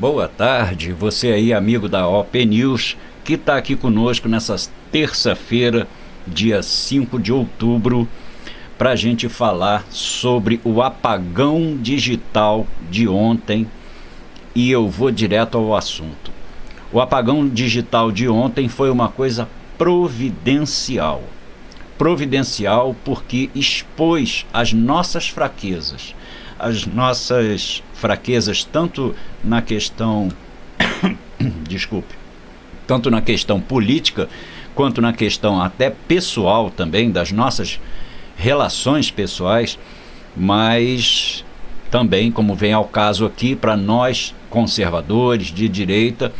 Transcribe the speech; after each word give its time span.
Boa 0.00 0.26
tarde, 0.26 0.94
você 0.94 1.28
aí, 1.28 1.52
amigo 1.52 1.86
da 1.86 2.08
OP 2.08 2.46
News, 2.46 2.96
que 3.22 3.34
está 3.34 3.58
aqui 3.58 3.76
conosco 3.76 4.30
nessa 4.30 4.56
terça-feira, 4.90 5.86
dia 6.26 6.62
5 6.62 7.20
de 7.20 7.30
outubro, 7.30 8.08
para 8.78 8.92
a 8.92 8.96
gente 8.96 9.28
falar 9.28 9.84
sobre 9.90 10.58
o 10.64 10.80
apagão 10.80 11.76
digital 11.78 12.66
de 12.90 13.06
ontem. 13.06 13.66
E 14.54 14.70
eu 14.70 14.88
vou 14.88 15.10
direto 15.10 15.58
ao 15.58 15.76
assunto. 15.76 16.32
O 16.90 16.98
apagão 16.98 17.46
digital 17.46 18.10
de 18.10 18.26
ontem 18.26 18.70
foi 18.70 18.88
uma 18.88 19.10
coisa 19.10 19.46
providencial. 19.76 21.22
Providencial 21.98 22.96
porque 23.04 23.50
expôs 23.54 24.46
as 24.50 24.72
nossas 24.72 25.28
fraquezas 25.28 26.14
as 26.60 26.86
nossas 26.86 27.82
fraquezas, 27.94 28.64
tanto 28.64 29.14
na 29.42 29.62
questão. 29.62 30.30
desculpe. 31.66 32.14
Tanto 32.86 33.10
na 33.10 33.22
questão 33.22 33.60
política, 33.60 34.28
quanto 34.74 35.00
na 35.00 35.12
questão 35.12 35.60
até 35.60 35.90
pessoal 35.90 36.70
também, 36.70 37.10
das 37.10 37.32
nossas 37.32 37.80
relações 38.36 39.10
pessoais, 39.10 39.78
mas 40.36 41.44
também, 41.90 42.30
como 42.30 42.54
vem 42.54 42.72
ao 42.72 42.84
caso 42.84 43.24
aqui, 43.24 43.54
para 43.54 43.76
nós 43.76 44.34
conservadores 44.48 45.48
de 45.48 45.68
direita, 45.68 46.32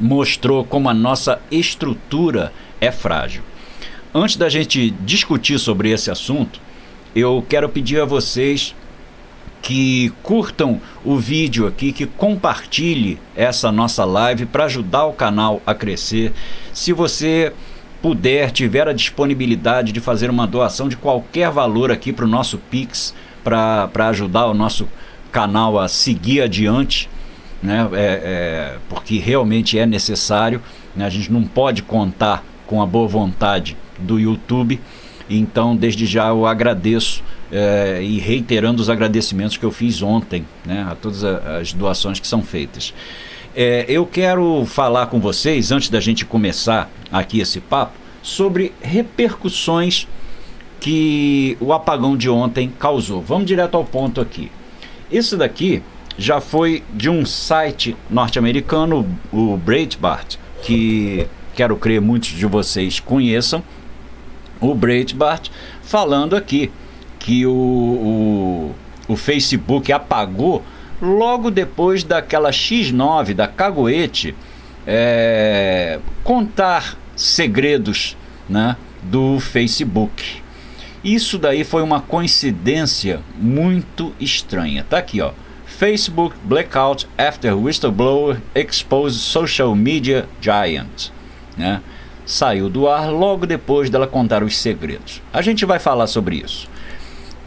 mostrou 0.00 0.64
como 0.64 0.88
a 0.88 0.94
nossa 0.94 1.40
estrutura 1.50 2.52
é 2.80 2.90
frágil. 2.90 3.42
Antes 4.14 4.36
da 4.36 4.48
gente 4.48 4.90
discutir 5.04 5.58
sobre 5.58 5.90
esse 5.90 6.10
assunto, 6.10 6.60
eu 7.14 7.44
quero 7.48 7.68
pedir 7.68 8.00
a 8.00 8.04
vocês 8.04 8.74
que 9.62 10.12
curtam 10.22 10.80
o 11.04 11.16
vídeo 11.16 11.66
aqui, 11.66 11.92
que 11.92 12.06
compartilhe 12.06 13.18
essa 13.34 13.70
nossa 13.72 14.04
live 14.04 14.46
para 14.46 14.64
ajudar 14.64 15.04
o 15.06 15.12
canal 15.12 15.60
a 15.66 15.74
crescer. 15.74 16.32
Se 16.72 16.92
você 16.92 17.52
puder, 18.00 18.50
tiver 18.50 18.88
a 18.88 18.92
disponibilidade 18.92 19.92
de 19.92 20.00
fazer 20.00 20.30
uma 20.30 20.46
doação 20.46 20.88
de 20.88 20.96
qualquer 20.96 21.50
valor 21.50 21.90
aqui 21.90 22.12
para 22.12 22.24
o 22.24 22.28
nosso 22.28 22.58
Pix, 22.58 23.14
para 23.42 24.08
ajudar 24.08 24.46
o 24.46 24.54
nosso 24.54 24.88
canal 25.32 25.78
a 25.78 25.88
seguir 25.88 26.42
adiante, 26.42 27.08
né? 27.62 27.88
É, 27.92 27.96
é, 27.96 28.76
porque 28.88 29.18
realmente 29.18 29.78
é 29.78 29.86
necessário. 29.86 30.62
Né? 30.94 31.04
A 31.04 31.10
gente 31.10 31.32
não 31.32 31.44
pode 31.44 31.82
contar 31.82 32.44
com 32.66 32.80
a 32.82 32.86
boa 32.86 33.08
vontade 33.08 33.76
do 33.98 34.18
YouTube. 34.18 34.80
Então, 35.28 35.76
desde 35.76 36.06
já 36.06 36.28
eu 36.28 36.46
agradeço 36.46 37.22
é, 37.52 38.00
e 38.02 38.18
reiterando 38.18 38.80
os 38.80 38.88
agradecimentos 38.88 39.56
que 39.56 39.64
eu 39.64 39.70
fiz 39.70 40.02
ontem 40.02 40.44
né, 40.64 40.86
a 40.90 40.94
todas 40.94 41.24
as 41.24 41.72
doações 41.72 42.18
que 42.18 42.26
são 42.26 42.42
feitas. 42.42 42.94
É, 43.54 43.84
eu 43.88 44.06
quero 44.06 44.64
falar 44.66 45.06
com 45.06 45.20
vocês, 45.20 45.72
antes 45.72 45.88
da 45.88 46.00
gente 46.00 46.24
começar 46.24 46.90
aqui 47.10 47.40
esse 47.40 47.60
papo, 47.60 47.92
sobre 48.22 48.72
repercussões 48.80 50.06
que 50.80 51.56
o 51.60 51.72
apagão 51.72 52.16
de 52.16 52.30
ontem 52.30 52.72
causou. 52.78 53.20
Vamos 53.20 53.46
direto 53.46 53.76
ao 53.76 53.84
ponto 53.84 54.20
aqui. 54.20 54.50
Isso 55.10 55.36
daqui 55.36 55.82
já 56.16 56.40
foi 56.40 56.82
de 56.92 57.08
um 57.08 57.24
site 57.24 57.96
norte-americano, 58.10 59.08
o 59.32 59.56
Breitbart, 59.56 60.36
que 60.62 61.26
quero 61.54 61.76
crer 61.76 62.00
muitos 62.00 62.30
de 62.30 62.46
vocês 62.46 63.00
conheçam, 63.00 63.62
o 64.60 64.74
Breitbart, 64.74 65.50
falando 65.82 66.36
aqui 66.36 66.70
que 67.18 67.46
o, 67.46 67.52
o, 67.52 68.74
o 69.12 69.16
Facebook 69.16 69.92
apagou 69.92 70.62
logo 71.00 71.50
depois 71.50 72.02
daquela 72.02 72.50
X9, 72.50 73.34
da 73.34 73.46
Cagoete, 73.46 74.34
é, 74.86 75.98
contar 76.24 76.96
segredos 77.14 78.16
né, 78.48 78.76
do 79.02 79.38
Facebook. 79.38 80.42
Isso 81.04 81.38
daí 81.38 81.62
foi 81.62 81.82
uma 81.82 82.00
coincidência 82.00 83.20
muito 83.38 84.12
estranha. 84.18 84.84
Tá 84.88 84.98
aqui, 84.98 85.20
ó. 85.20 85.32
Facebook 85.64 86.34
blackout 86.42 87.06
after 87.16 87.56
whistleblower 87.56 88.40
exposes 88.54 89.20
social 89.20 89.74
media 89.76 90.28
giant. 90.40 91.10
Né? 91.56 91.80
Saiu 92.28 92.68
do 92.68 92.86
ar 92.86 93.10
logo 93.10 93.46
depois 93.46 93.88
dela 93.88 94.06
contar 94.06 94.42
os 94.42 94.54
segredos. 94.58 95.22
A 95.32 95.40
gente 95.40 95.64
vai 95.64 95.78
falar 95.78 96.06
sobre 96.06 96.36
isso. 96.36 96.68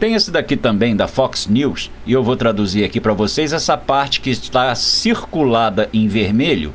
Tem 0.00 0.14
esse 0.14 0.28
daqui 0.28 0.56
também 0.56 0.96
da 0.96 1.06
Fox 1.06 1.46
News, 1.46 1.88
e 2.04 2.12
eu 2.12 2.24
vou 2.24 2.34
traduzir 2.34 2.82
aqui 2.82 3.00
para 3.00 3.12
vocês 3.12 3.52
essa 3.52 3.76
parte 3.76 4.20
que 4.20 4.30
está 4.30 4.74
circulada 4.74 5.88
em 5.92 6.08
vermelho, 6.08 6.74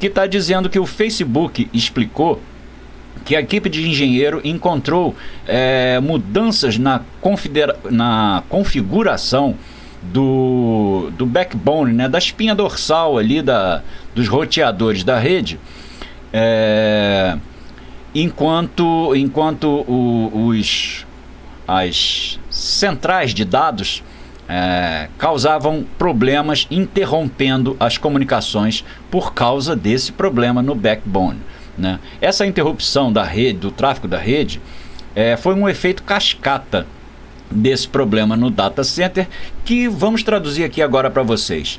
que 0.00 0.08
está 0.08 0.26
dizendo 0.26 0.68
que 0.68 0.80
o 0.80 0.84
Facebook 0.84 1.70
explicou 1.72 2.40
que 3.24 3.36
a 3.36 3.40
equipe 3.40 3.68
de 3.68 3.88
engenheiro 3.88 4.40
encontrou 4.42 5.14
é, 5.46 6.00
mudanças 6.00 6.76
na, 6.76 7.02
na 7.88 8.42
configuração 8.48 9.54
do, 10.02 11.08
do 11.16 11.24
backbone, 11.24 11.92
né, 11.92 12.08
da 12.08 12.18
espinha 12.18 12.52
dorsal 12.52 13.16
ali 13.16 13.40
da, 13.40 13.80
dos 14.12 14.26
roteadores 14.26 15.04
da 15.04 15.20
rede, 15.20 15.60
é, 16.36 17.38
enquanto, 18.12 19.14
enquanto 19.14 19.68
o, 19.68 20.48
os, 20.48 21.06
as 21.66 22.40
centrais 22.50 23.32
de 23.32 23.44
dados 23.44 24.02
é, 24.48 25.08
causavam 25.16 25.86
problemas 25.96 26.66
interrompendo 26.72 27.76
as 27.78 27.96
comunicações 27.96 28.84
por 29.12 29.32
causa 29.32 29.76
desse 29.76 30.10
problema 30.10 30.60
no 30.60 30.74
backbone. 30.74 31.38
Né? 31.78 32.00
Essa 32.20 32.44
interrupção 32.44 33.12
da 33.12 33.22
rede, 33.22 33.60
do 33.60 33.70
tráfego 33.70 34.08
da 34.08 34.18
rede, 34.18 34.60
é, 35.14 35.36
foi 35.36 35.54
um 35.54 35.68
efeito 35.68 36.02
cascata 36.02 36.84
desse 37.48 37.86
problema 37.86 38.36
no 38.36 38.50
data 38.50 38.82
center 38.82 39.28
que 39.64 39.86
vamos 39.86 40.24
traduzir 40.24 40.64
aqui 40.64 40.82
agora 40.82 41.08
para 41.08 41.22
vocês. 41.22 41.78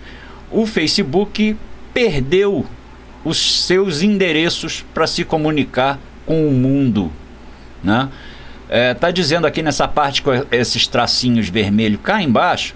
O 0.50 0.66
Facebook 0.66 1.58
perdeu 1.94 2.66
os 3.26 3.66
seus 3.66 4.02
endereços 4.02 4.86
para 4.94 5.08
se 5.08 5.26
comunicar 5.26 6.00
com 6.26 6.48
o 6.48 6.52
mundo. 6.52 7.12
Né? 7.84 8.08
É, 8.70 8.96
dizendo 9.12 9.46
aqui 9.46 9.62
nessa 9.62 9.88
parte 9.88 10.22
com 10.22 10.32
esses 10.52 10.88
tracinhos 10.88 11.50
vermelhos 11.50 12.00
cá 12.02 12.22
embaixo 12.22 12.74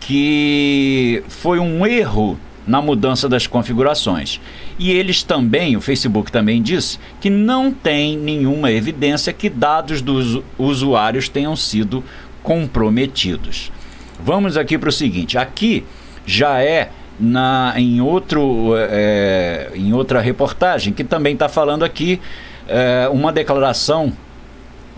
que 0.00 1.22
foi 1.28 1.58
um 1.58 1.84
erro 1.86 2.38
na 2.66 2.82
mudança 2.82 3.28
das 3.28 3.46
configurações. 3.46 4.40
E 4.78 4.90
eles 4.90 5.22
também, 5.22 5.76
o 5.76 5.80
Facebook 5.80 6.30
também 6.30 6.60
disse, 6.60 6.98
que 7.20 7.30
não 7.30 7.72
tem 7.72 8.16
nenhuma 8.16 8.70
evidência 8.70 9.32
que 9.32 9.48
dados 9.48 10.02
dos 10.02 10.42
usuários 10.58 11.28
tenham 11.28 11.56
sido 11.56 12.04
comprometidos. 12.42 13.72
Vamos 14.20 14.56
aqui 14.56 14.76
para 14.78 14.88
o 14.88 14.92
seguinte: 14.92 15.38
aqui 15.38 15.84
já 16.24 16.60
é 16.60 16.90
na, 17.18 17.72
em, 17.76 18.00
outro, 18.00 18.74
é, 18.76 19.70
em 19.74 19.92
outra 19.92 20.20
reportagem 20.20 20.92
que 20.92 21.04
também 21.04 21.34
está 21.34 21.48
falando 21.48 21.84
aqui 21.84 22.20
é, 22.68 23.08
uma 23.10 23.32
declaração 23.32 24.12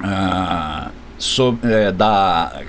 ah, 0.02 0.90
sobre, 1.18 1.72
é, 1.72 1.92
da 1.92 2.60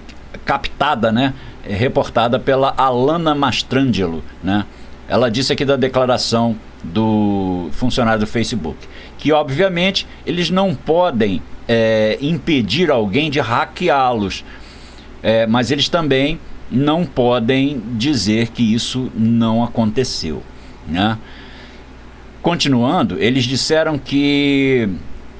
captada, 0.46 1.12
né, 1.12 1.34
reportada 1.64 2.40
pela 2.40 2.74
Alana 2.76 3.36
Mastrangelo, 3.36 4.24
né? 4.44 4.66
Ela 5.08 5.30
disse 5.30 5.52
aqui 5.54 5.66
da 5.66 5.76
declaração 5.76 6.56
do 6.84 7.70
funcionário 7.72 8.20
do 8.20 8.28
Facebook 8.28 8.78
que 9.18 9.32
obviamente 9.32 10.08
eles 10.26 10.50
não 10.50 10.74
podem 10.74 11.42
é, 11.68 12.18
impedir 12.22 12.90
alguém 12.90 13.30
de 13.30 13.40
hackeá-los, 13.40 14.44
é, 15.22 15.46
mas 15.46 15.72
eles 15.72 15.90
também 15.90 16.40
não 16.72 17.06
podem 17.06 17.82
dizer 17.98 18.50
que 18.50 18.74
isso 18.74 19.12
não 19.16 19.64
aconteceu, 19.64 20.44
né? 20.88 21.18
Continuando, 22.42 23.18
eles 23.20 23.44
disseram 23.44 23.98
que 23.98 24.88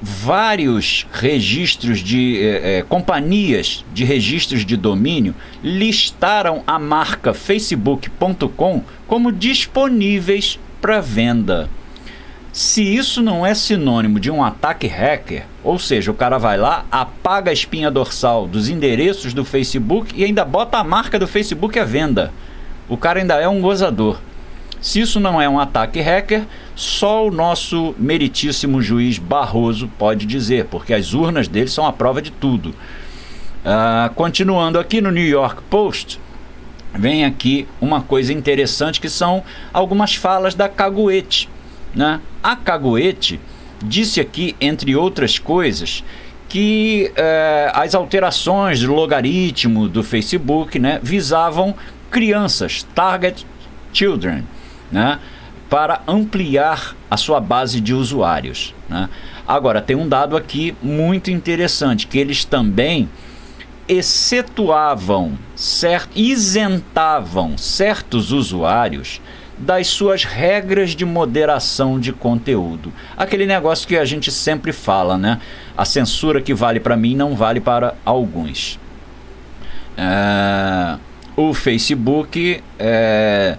vários 0.02 1.06
registros 1.12 2.00
de 2.00 2.38
eh, 2.38 2.78
eh, 2.78 2.84
companhias 2.88 3.84
de 3.92 4.04
registros 4.04 4.64
de 4.64 4.76
domínio 4.76 5.34
listaram 5.62 6.62
a 6.66 6.78
marca 6.78 7.34
facebook.com 7.34 8.82
como 9.06 9.30
disponíveis 9.30 10.58
para 10.80 11.00
venda. 11.00 11.68
Se 12.52 12.82
isso 12.82 13.22
não 13.22 13.46
é 13.46 13.54
sinônimo 13.54 14.18
de 14.18 14.28
um 14.28 14.42
ataque 14.42 14.88
hacker, 14.88 15.44
ou 15.62 15.78
seja, 15.78 16.10
o 16.10 16.14
cara 16.14 16.36
vai 16.36 16.56
lá, 16.56 16.84
apaga 16.90 17.50
a 17.50 17.54
espinha 17.54 17.90
dorsal 17.90 18.48
dos 18.48 18.68
endereços 18.68 19.32
do 19.32 19.44
Facebook 19.44 20.12
e 20.16 20.24
ainda 20.24 20.44
bota 20.44 20.78
a 20.78 20.84
marca 20.84 21.16
do 21.16 21.28
Facebook 21.28 21.78
à 21.78 21.84
venda. 21.84 22.32
O 22.88 22.96
cara 22.96 23.20
ainda 23.20 23.34
é 23.34 23.46
um 23.46 23.60
gozador. 23.60 24.18
Se 24.80 25.00
isso 25.00 25.20
não 25.20 25.40
é 25.40 25.48
um 25.48 25.60
ataque 25.60 26.00
hacker, 26.00 26.44
só 26.74 27.24
o 27.24 27.30
nosso 27.30 27.94
meritíssimo 27.96 28.82
juiz 28.82 29.18
Barroso 29.18 29.88
pode 29.96 30.26
dizer, 30.26 30.64
porque 30.64 30.92
as 30.92 31.12
urnas 31.14 31.46
dele 31.46 31.68
são 31.68 31.86
a 31.86 31.92
prova 31.92 32.20
de 32.20 32.32
tudo. 32.32 32.70
Uh, 32.70 34.12
continuando 34.14 34.78
aqui 34.78 35.00
no 35.00 35.10
New 35.12 35.26
York 35.26 35.62
Post, 35.70 36.18
vem 36.94 37.24
aqui 37.24 37.68
uma 37.80 38.00
coisa 38.00 38.32
interessante 38.32 39.00
que 39.00 39.08
são 39.08 39.44
algumas 39.72 40.16
falas 40.16 40.54
da 40.54 40.68
Caguete. 40.68 41.48
Né? 41.94 42.20
A 42.42 42.56
Caguete 42.56 43.40
disse 43.82 44.20
aqui, 44.20 44.54
entre 44.60 44.94
outras 44.94 45.38
coisas, 45.38 46.04
que 46.48 47.12
eh, 47.14 47.70
as 47.72 47.94
alterações 47.94 48.80
do 48.80 48.92
logaritmo 48.92 49.88
do 49.88 50.02
Facebook 50.02 50.78
né, 50.78 50.98
visavam 51.02 51.74
crianças, 52.10 52.84
target 52.94 53.46
children, 53.92 54.42
né, 54.90 55.20
para 55.68 56.02
ampliar 56.08 56.96
a 57.08 57.16
sua 57.16 57.40
base 57.40 57.80
de 57.80 57.94
usuários. 57.94 58.74
Né. 58.88 59.08
Agora, 59.46 59.80
tem 59.80 59.94
um 59.94 60.08
dado 60.08 60.36
aqui 60.36 60.74
muito 60.82 61.30
interessante, 61.30 62.08
que 62.08 62.18
eles 62.18 62.44
também 62.44 63.08
excetuavam, 63.88 65.38
cert, 65.54 66.08
isentavam 66.14 67.56
certos 67.56 68.32
usuários 68.32 69.20
das 69.60 69.88
suas 69.88 70.24
regras 70.24 70.90
de 70.90 71.04
moderação 71.04 72.00
de 72.00 72.12
conteúdo. 72.12 72.90
Aquele 73.16 73.44
negócio 73.44 73.86
que 73.86 73.96
a 73.96 74.04
gente 74.06 74.32
sempre 74.32 74.72
fala, 74.72 75.18
né? 75.18 75.38
A 75.76 75.84
censura 75.84 76.40
que 76.40 76.54
vale 76.54 76.80
para 76.80 76.96
mim 76.96 77.14
não 77.14 77.36
vale 77.36 77.60
para 77.60 77.94
alguns. 78.04 78.78
É, 79.98 80.98
o 81.36 81.52
Facebook 81.52 82.62
é, 82.78 83.58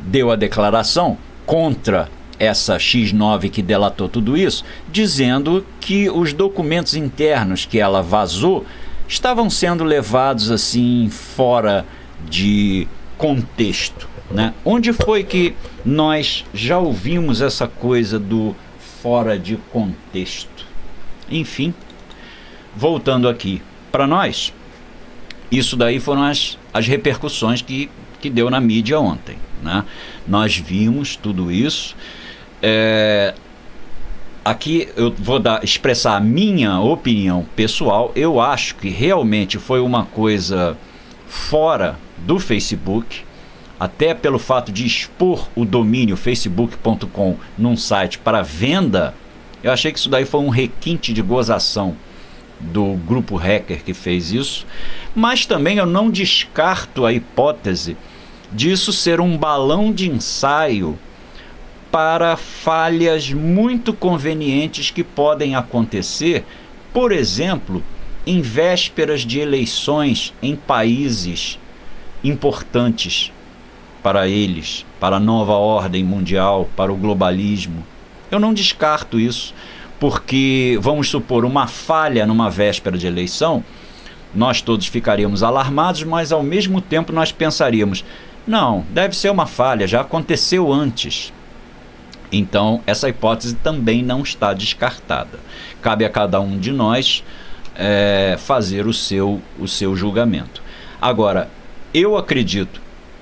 deu 0.00 0.30
a 0.30 0.36
declaração 0.36 1.16
contra 1.46 2.08
essa 2.38 2.76
X9 2.76 3.50
que 3.50 3.62
delatou 3.62 4.08
tudo 4.08 4.36
isso, 4.36 4.62
dizendo 4.90 5.64
que 5.80 6.10
os 6.10 6.34
documentos 6.34 6.94
internos 6.94 7.64
que 7.64 7.78
ela 7.78 8.02
vazou 8.02 8.66
estavam 9.08 9.48
sendo 9.48 9.84
levados 9.84 10.50
assim 10.50 11.08
fora 11.10 11.86
de 12.28 12.86
contexto. 13.16 14.09
Né? 14.30 14.54
Onde 14.64 14.92
foi 14.92 15.24
que 15.24 15.54
nós 15.84 16.44
já 16.54 16.78
ouvimos 16.78 17.40
essa 17.40 17.66
coisa 17.66 18.18
do 18.18 18.54
fora 19.02 19.38
de 19.38 19.56
contexto? 19.72 20.66
Enfim, 21.28 21.74
voltando 22.76 23.28
aqui 23.28 23.60
para 23.90 24.06
nós, 24.06 24.52
isso 25.50 25.76
daí 25.76 25.98
foram 25.98 26.22
as, 26.22 26.56
as 26.72 26.86
repercussões 26.86 27.60
que, 27.60 27.90
que 28.20 28.30
deu 28.30 28.48
na 28.48 28.60
mídia 28.60 29.00
ontem. 29.00 29.36
Né? 29.62 29.84
Nós 30.26 30.56
vimos 30.56 31.16
tudo 31.16 31.50
isso. 31.50 31.96
É, 32.62 33.34
aqui 34.44 34.88
eu 34.96 35.12
vou 35.18 35.40
dar, 35.40 35.64
expressar 35.64 36.16
a 36.16 36.20
minha 36.20 36.78
opinião 36.80 37.44
pessoal. 37.56 38.12
Eu 38.14 38.40
acho 38.40 38.76
que 38.76 38.88
realmente 38.88 39.58
foi 39.58 39.80
uma 39.80 40.04
coisa 40.04 40.76
fora 41.26 41.98
do 42.18 42.38
Facebook 42.38 43.24
até 43.80 44.12
pelo 44.12 44.38
fato 44.38 44.70
de 44.70 44.84
expor 44.84 45.48
o 45.56 45.64
domínio 45.64 46.14
facebook.com 46.14 47.38
num 47.56 47.78
site 47.78 48.18
para 48.18 48.42
venda, 48.42 49.14
eu 49.62 49.72
achei 49.72 49.90
que 49.90 49.98
isso 49.98 50.10
daí 50.10 50.26
foi 50.26 50.40
um 50.40 50.50
requinte 50.50 51.14
de 51.14 51.22
gozação 51.22 51.96
do 52.60 52.92
grupo 53.06 53.36
hacker 53.36 53.82
que 53.82 53.94
fez 53.94 54.32
isso, 54.32 54.66
mas 55.14 55.46
também 55.46 55.78
eu 55.78 55.86
não 55.86 56.10
descarto 56.10 57.06
a 57.06 57.12
hipótese 57.12 57.96
disso 58.52 58.92
ser 58.92 59.18
um 59.18 59.38
balão 59.38 59.90
de 59.90 60.10
ensaio 60.10 60.98
para 61.90 62.36
falhas 62.36 63.32
muito 63.32 63.94
convenientes 63.94 64.90
que 64.90 65.02
podem 65.02 65.56
acontecer, 65.56 66.44
por 66.92 67.12
exemplo, 67.12 67.82
em 68.26 68.42
vésperas 68.42 69.22
de 69.22 69.40
eleições 69.40 70.34
em 70.42 70.54
países 70.54 71.58
importantes 72.22 73.32
para 74.02 74.28
eles, 74.28 74.84
para 74.98 75.16
a 75.16 75.20
nova 75.20 75.52
ordem 75.52 76.02
mundial, 76.02 76.68
para 76.76 76.92
o 76.92 76.96
globalismo. 76.96 77.84
Eu 78.30 78.38
não 78.38 78.54
descarto 78.54 79.18
isso, 79.18 79.54
porque 79.98 80.78
vamos 80.80 81.08
supor 81.08 81.44
uma 81.44 81.66
falha 81.66 82.26
numa 82.26 82.48
véspera 82.48 82.96
de 82.96 83.06
eleição, 83.06 83.62
nós 84.34 84.62
todos 84.62 84.86
ficaríamos 84.86 85.42
alarmados, 85.42 86.04
mas 86.04 86.32
ao 86.32 86.42
mesmo 86.42 86.80
tempo 86.80 87.12
nós 87.12 87.32
pensaríamos: 87.32 88.04
não, 88.46 88.84
deve 88.90 89.16
ser 89.16 89.30
uma 89.30 89.46
falha, 89.46 89.86
já 89.86 90.00
aconteceu 90.00 90.72
antes. 90.72 91.32
Então, 92.32 92.80
essa 92.86 93.08
hipótese 93.08 93.56
também 93.56 94.04
não 94.04 94.22
está 94.22 94.52
descartada. 94.54 95.40
Cabe 95.82 96.04
a 96.04 96.08
cada 96.08 96.40
um 96.40 96.58
de 96.58 96.70
nós 96.70 97.24
é, 97.74 98.36
fazer 98.38 98.86
o 98.86 98.92
seu, 98.92 99.42
o 99.58 99.66
seu 99.66 99.96
julgamento. 99.96 100.62
Agora, 101.00 101.50
eu 101.92 102.16
acredito 102.16 102.80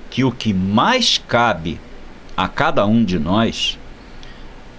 que 0.09 0.23
o 0.23 0.31
que 0.31 0.53
mais 0.53 1.17
cabe 1.17 1.79
a 2.35 2.47
cada 2.47 2.85
um 2.85 3.03
de 3.03 3.19
nós 3.19 3.77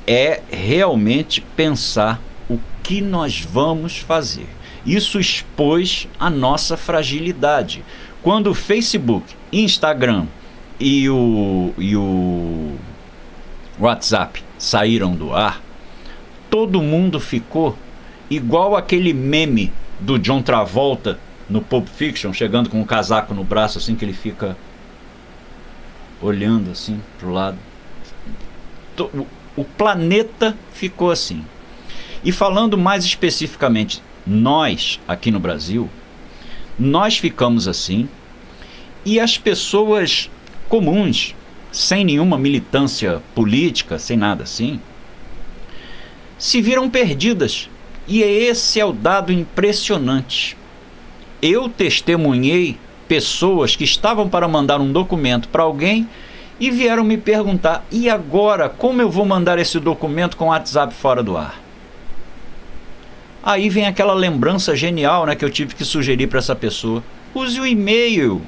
é 0.06 0.42
realmente 0.50 1.40
pensar 1.54 2.20
o 2.48 2.58
que 2.82 3.00
nós 3.00 3.40
vamos 3.40 3.98
fazer. 3.98 4.48
Isso 4.84 5.20
expôs 5.20 6.08
a 6.18 6.30
nossa 6.30 6.76
fragilidade. 6.76 7.84
Quando 8.22 8.48
o 8.50 8.54
Facebook, 8.54 9.34
Instagram 9.52 10.26
e 10.78 11.08
o, 11.08 11.72
e 11.78 11.94
o 11.94 12.76
WhatsApp 13.78 14.42
saíram 14.58 15.14
do 15.14 15.34
ar, 15.34 15.60
todo 16.50 16.82
mundo 16.82 17.20
ficou 17.20 17.76
igual 18.30 18.76
aquele 18.76 19.12
meme 19.12 19.72
do 20.00 20.18
John 20.18 20.42
Travolta 20.42 21.18
no 21.48 21.60
Pulp 21.60 21.86
Fiction, 21.88 22.32
chegando 22.32 22.70
com 22.70 22.80
um 22.80 22.84
casaco 22.84 23.34
no 23.34 23.44
braço, 23.44 23.78
assim 23.78 23.94
que 23.94 24.04
ele 24.04 24.12
fica 24.12 24.56
olhando 26.20 26.70
assim 26.70 27.00
para 27.18 27.28
o 27.28 27.32
lado. 27.32 27.58
O 29.56 29.64
planeta 29.64 30.56
ficou 30.72 31.10
assim. 31.10 31.44
E 32.22 32.30
falando 32.30 32.76
mais 32.76 33.04
especificamente, 33.04 34.02
nós 34.26 35.00
aqui 35.08 35.30
no 35.30 35.40
Brasil, 35.40 35.88
nós 36.78 37.18
ficamos 37.18 37.66
assim 37.66 38.08
e 39.04 39.18
as 39.18 39.38
pessoas 39.38 40.30
comuns, 40.68 41.34
sem 41.72 42.04
nenhuma 42.04 42.38
militância 42.38 43.22
política, 43.34 43.98
sem 43.98 44.16
nada 44.16 44.42
assim, 44.42 44.80
se 46.38 46.60
viram 46.60 46.90
perdidas. 46.90 47.68
E 48.06 48.22
esse 48.22 48.80
é 48.80 48.84
o 48.84 48.92
dado 48.92 49.32
impressionante. 49.32 50.56
Eu 51.40 51.68
testemunhei 51.68 52.76
pessoas 53.10 53.74
que 53.74 53.82
estavam 53.82 54.28
para 54.28 54.46
mandar 54.46 54.80
um 54.80 54.92
documento 54.92 55.48
para 55.48 55.64
alguém 55.64 56.08
e 56.60 56.70
vieram 56.70 57.02
me 57.02 57.16
perguntar: 57.16 57.84
e 57.90 58.08
agora, 58.08 58.68
como 58.68 59.02
eu 59.02 59.10
vou 59.10 59.26
mandar 59.26 59.58
esse 59.58 59.80
documento 59.80 60.36
com 60.36 60.44
o 60.44 60.48
WhatsApp 60.50 60.94
fora 60.94 61.20
do 61.20 61.36
ar? 61.36 61.60
Aí 63.42 63.68
vem 63.68 63.84
aquela 63.84 64.14
lembrança 64.14 64.76
genial 64.76 65.26
né, 65.26 65.34
que 65.34 65.44
eu 65.44 65.50
tive 65.50 65.74
que 65.74 65.84
sugerir 65.84 66.28
para 66.28 66.38
essa 66.38 66.54
pessoa: 66.54 67.02
use 67.34 67.60
o 67.60 67.66
e-mail. 67.66 68.42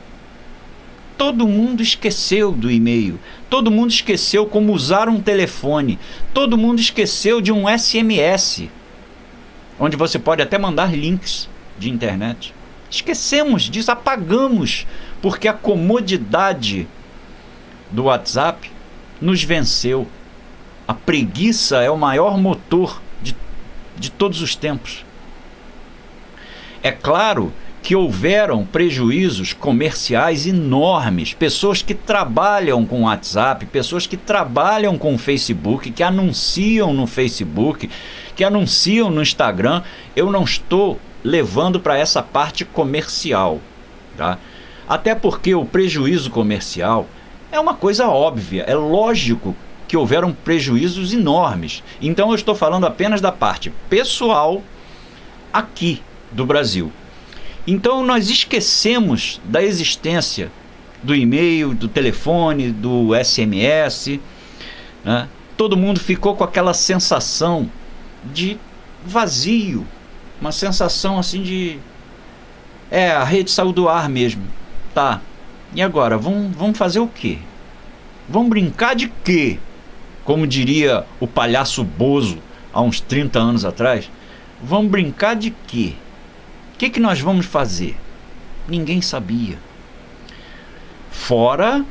Todo 1.19 1.47
mundo 1.47 1.83
esqueceu 1.83 2.52
do 2.52 2.71
e-mail. 2.71 3.19
Todo 3.50 3.69
mundo 3.69 3.90
esqueceu 3.90 4.47
como 4.47 4.73
usar 4.73 5.09
um 5.09 5.21
telefone. 5.21 5.99
Todo 6.33 6.57
mundo 6.57 6.78
esqueceu 6.78 7.40
de 7.40 7.50
um 7.50 7.64
SMS, 7.69 8.69
onde 9.78 9.97
você 9.97 10.21
pode 10.21 10.40
até 10.40 10.57
mandar 10.57 10.97
links 10.97 11.49
de 11.76 11.90
internet. 11.90 12.54
Esquecemos 12.93 13.63
disso, 13.63 13.91
apagamos, 13.91 14.87
porque 15.23 15.49
a 15.49 15.55
comodidade 15.55 16.87
do 17.91 18.05
WhatsApp 18.05 18.71
nos 19.19 19.43
venceu. 19.43 20.07
A 20.87 20.93
preguiça 20.93 21.79
é 21.79 21.91
o 21.91 21.97
maior 21.97 22.37
motor 22.37 23.01
de, 23.23 23.35
de 23.97 24.11
todos 24.11 24.43
os 24.43 24.55
tempos. 24.55 25.07
É 26.83 26.93
claro 26.93 27.51
que 27.83 27.97
houveram 27.97 28.63
prejuízos 28.67 29.55
comerciais 29.55 30.47
enormes. 30.47 31.33
Pessoas 31.33 31.81
que 31.81 31.95
trabalham 31.95 32.85
com 32.85 33.05
WhatsApp, 33.05 33.65
pessoas 33.67 34.07
que 34.07 34.19
trabalham 34.19 34.99
com 34.99 35.17
Facebook, 35.17 35.91
que 35.91 36.03
anunciam 36.03 36.93
no 36.93 37.07
Facebook, 37.07 37.89
que 38.37 38.45
anunciam 38.45 39.11
no 39.11 39.23
Instagram. 39.23 39.83
Eu 40.15 40.31
não 40.31 40.45
estou 40.45 41.01
levando 41.25 41.81
para 41.81 41.97
essa 41.97 42.23
parte 42.23 42.64
comercial, 42.64 43.61
tá? 44.17 44.38
Até 44.88 45.14
porque 45.14 45.55
o 45.55 45.64
prejuízo 45.64 46.31
comercial 46.31 47.07
é 47.50 47.59
uma 47.61 47.75
coisa 47.75 48.09
óbvia, 48.09 48.64
é 48.67 48.75
lógico 48.75 49.55
que 49.87 49.97
houveram 49.97 50.33
prejuízos 50.33 51.12
enormes. 51.12 51.83
Então 52.00 52.31
eu 52.31 52.35
estou 52.35 52.55
falando 52.55 52.87
apenas 52.87 53.21
da 53.21 53.31
parte 53.31 53.73
pessoal 53.88 54.62
aqui 55.52 56.02
do 56.31 56.47
Brasil. 56.47 56.91
Então 57.67 58.05
nós 58.05 58.31
esquecemos 58.31 59.41
da 59.45 59.62
existência 59.62 60.50
do 61.02 61.14
e-mail, 61.14 61.75
do 61.75 61.88
telefone, 61.88 62.71
do 62.71 63.11
SMS. 63.14 64.19
Né? 65.05 65.29
Todo 65.57 65.76
mundo 65.76 66.00
ficou 66.00 66.35
com 66.35 66.45
aquela 66.45 66.73
sensação 66.73 67.71
de 68.25 68.59
vazio, 69.05 69.87
uma 70.43 70.51
sensação 70.51 71.21
assim 71.21 71.41
de. 71.41 71.79
É, 72.91 73.13
a 73.13 73.23
rede 73.23 73.51
saiu 73.51 73.73
do 73.73 73.89
ar 73.89 74.09
mesmo. 74.09 74.43
Tá. 74.93 75.21
E 75.73 75.81
agora? 75.81 76.19
Vamos, 76.19 76.55
vamos 76.57 76.77
fazer 76.77 76.99
o 76.99 77.07
quê? 77.07 77.39
Vamos 78.29 78.51
brincar 78.51 78.95
de 78.97 79.09
quê? 79.09 79.59
Como 80.25 80.47
diria 80.47 81.07
o 81.21 81.29
palhaço 81.29 81.85
Bozo 81.85 82.39
há 82.73 82.83
uns 82.83 83.01
30 83.01 83.39
anos 83.39 83.65
atrás. 83.65 84.11
Vamos 84.61 84.91
brincar 84.91 85.35
de 85.37 85.55
quê? 85.67 85.95
O 86.75 86.79
que, 86.79 86.91
que 86.91 87.01
nós 87.01 87.21
vamos 87.21 87.47
fazer? 87.47 87.97
Ninguém 88.69 89.01
sabia. 89.01 89.59
Fora, 91.11 91.85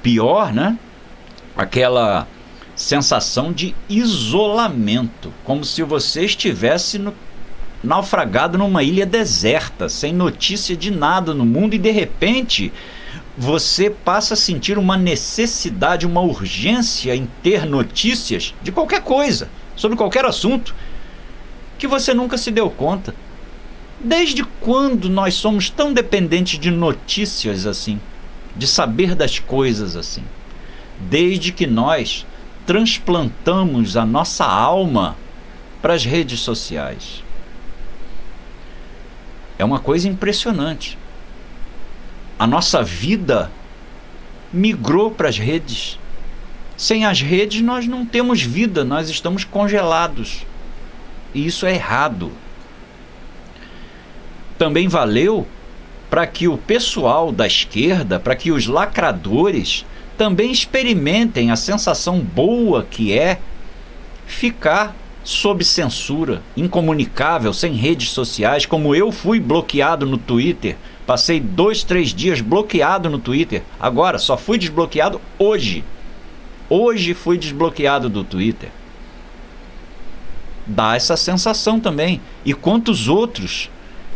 pior, 0.00 0.52
né? 0.52 0.78
Aquela 1.56 2.26
sensação 2.76 3.52
de 3.52 3.74
isolamento, 3.88 5.32
como 5.44 5.64
se 5.64 5.82
você 5.82 6.24
estivesse 6.24 6.98
no, 6.98 7.14
naufragado 7.84 8.58
numa 8.58 8.82
ilha 8.82 9.06
deserta, 9.06 9.88
sem 9.88 10.12
notícia 10.12 10.76
de 10.76 10.90
nada 10.90 11.34
no 11.34 11.44
mundo 11.44 11.74
e 11.74 11.78
de 11.78 11.90
repente 11.90 12.72
você 13.36 13.90
passa 13.90 14.34
a 14.34 14.36
sentir 14.36 14.78
uma 14.78 14.96
necessidade, 14.96 16.06
uma 16.06 16.20
urgência 16.20 17.14
em 17.14 17.28
ter 17.42 17.66
notícias 17.66 18.54
de 18.62 18.70
qualquer 18.70 19.02
coisa, 19.02 19.48
sobre 19.74 19.96
qualquer 19.96 20.24
assunto, 20.24 20.74
que 21.76 21.86
você 21.86 22.14
nunca 22.14 22.38
se 22.38 22.50
deu 22.50 22.70
conta. 22.70 23.14
Desde 23.98 24.44
quando 24.60 25.08
nós 25.08 25.34
somos 25.34 25.68
tão 25.68 25.92
dependentes 25.92 26.58
de 26.58 26.70
notícias 26.70 27.66
assim, 27.66 28.00
de 28.56 28.66
saber 28.66 29.14
das 29.14 29.38
coisas 29.38 29.96
assim? 29.96 30.22
Desde 31.00 31.52
que 31.52 31.66
nós 31.66 32.24
transplantamos 32.64 33.96
a 33.96 34.06
nossa 34.06 34.44
alma 34.44 35.16
para 35.82 35.94
as 35.94 36.04
redes 36.04 36.40
sociais. 36.40 37.23
É 39.58 39.64
uma 39.64 39.78
coisa 39.78 40.08
impressionante. 40.08 40.98
A 42.38 42.46
nossa 42.46 42.82
vida 42.82 43.50
migrou 44.52 45.10
para 45.10 45.28
as 45.28 45.38
redes. 45.38 45.98
Sem 46.76 47.04
as 47.04 47.20
redes, 47.20 47.62
nós 47.62 47.86
não 47.86 48.04
temos 48.04 48.42
vida, 48.42 48.84
nós 48.84 49.08
estamos 49.08 49.44
congelados. 49.44 50.44
E 51.32 51.46
isso 51.46 51.66
é 51.66 51.74
errado. 51.74 52.32
Também 54.58 54.88
valeu 54.88 55.46
para 56.10 56.26
que 56.26 56.46
o 56.46 56.56
pessoal 56.56 57.32
da 57.32 57.46
esquerda, 57.46 58.20
para 58.20 58.36
que 58.36 58.52
os 58.52 58.66
lacradores 58.66 59.84
também 60.16 60.52
experimentem 60.52 61.50
a 61.50 61.56
sensação 61.56 62.20
boa 62.20 62.86
que 62.88 63.16
é 63.16 63.40
ficar 64.26 64.94
sob 65.24 65.64
censura, 65.64 66.42
incomunicável, 66.54 67.52
sem 67.54 67.72
redes 67.72 68.10
sociais, 68.10 68.66
como 68.66 68.94
eu 68.94 69.10
fui 69.10 69.40
bloqueado 69.40 70.04
no 70.04 70.18
Twitter. 70.18 70.76
Passei 71.06 71.40
dois, 71.40 71.82
três 71.82 72.14
dias 72.14 72.42
bloqueado 72.42 73.08
no 73.08 73.18
Twitter. 73.18 73.62
Agora, 73.80 74.18
só 74.18 74.36
fui 74.36 74.58
desbloqueado 74.58 75.20
hoje. 75.38 75.82
Hoje 76.68 77.14
fui 77.14 77.38
desbloqueado 77.38 78.08
do 78.08 78.22
Twitter. 78.22 78.70
Dá 80.66 80.94
essa 80.94 81.16
sensação 81.16 81.80
também. 81.80 82.20
E 82.44 82.52
quantos 82.54 83.08
outros 83.08 83.70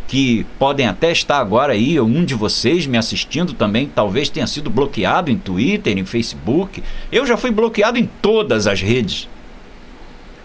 que 0.07 0.45
podem 0.57 0.87
até 0.87 1.11
estar 1.11 1.37
agora 1.37 1.73
aí, 1.73 1.99
um 1.99 2.25
de 2.25 2.33
vocês 2.33 2.87
me 2.87 2.97
assistindo 2.97 3.53
também, 3.53 3.87
talvez 3.87 4.27
tenha 4.29 4.47
sido 4.47 4.67
bloqueado 4.67 5.29
em 5.29 5.37
Twitter, 5.37 5.95
em 5.95 6.05
Facebook. 6.05 6.83
Eu 7.11 7.27
já 7.27 7.37
fui 7.37 7.51
bloqueado 7.51 7.99
em 7.99 8.09
todas 8.19 8.65
as 8.65 8.81
redes. 8.81 9.29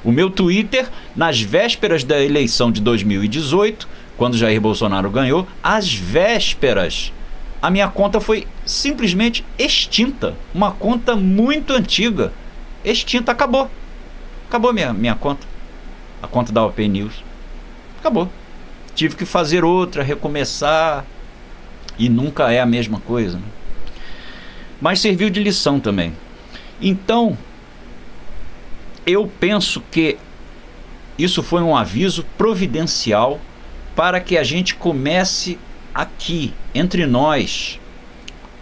O 0.04 0.12
meu 0.12 0.28
Twitter, 0.30 0.88
nas 1.16 1.40
vésperas 1.40 2.04
da 2.04 2.22
eleição 2.22 2.70
de 2.70 2.80
2018, 2.80 3.88
quando 4.16 4.36
Jair 4.36 4.60
Bolsonaro 4.60 5.10
ganhou, 5.10 5.46
às 5.62 5.92
vésperas, 5.92 7.12
a 7.62 7.70
minha 7.70 7.88
conta 7.88 8.20
foi 8.20 8.46
simplesmente 8.66 9.44
extinta. 9.58 10.34
Uma 10.54 10.72
conta 10.72 11.16
muito 11.16 11.72
antiga. 11.72 12.32
Extinta, 12.84 13.32
acabou. 13.32 13.70
Acabou 14.48 14.72
minha, 14.72 14.92
minha 14.92 15.14
conta. 15.14 15.46
A 16.22 16.26
conta 16.26 16.52
da 16.52 16.64
OP 16.64 16.86
News. 16.86 17.24
Acabou 17.98 18.30
tive 18.94 19.16
que 19.16 19.24
fazer 19.24 19.64
outra, 19.64 20.02
recomeçar. 20.02 21.04
E 21.98 22.08
nunca 22.08 22.50
é 22.52 22.60
a 22.60 22.66
mesma 22.66 23.00
coisa. 23.00 23.36
Né? 23.36 23.44
Mas 24.80 25.00
serviu 25.00 25.30
de 25.30 25.40
lição 25.40 25.78
também. 25.78 26.12
Então, 26.80 27.36
eu 29.06 29.30
penso 29.40 29.82
que 29.90 30.16
isso 31.18 31.42
foi 31.42 31.62
um 31.62 31.76
aviso 31.76 32.24
providencial 32.36 33.40
para 33.94 34.20
que 34.20 34.36
a 34.36 34.42
gente 34.42 34.74
comece 34.74 35.58
aqui, 35.94 36.52
entre 36.74 37.06
nós, 37.06 37.78